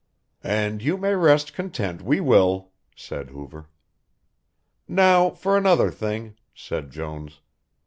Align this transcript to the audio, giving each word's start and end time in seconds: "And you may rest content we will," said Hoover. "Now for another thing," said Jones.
"And 0.43 0.81
you 0.81 0.97
may 0.97 1.13
rest 1.13 1.53
content 1.53 2.01
we 2.01 2.19
will," 2.19 2.71
said 2.95 3.29
Hoover. 3.29 3.69
"Now 4.87 5.29
for 5.29 5.55
another 5.55 5.91
thing," 5.91 6.33
said 6.55 6.89
Jones. 6.89 7.39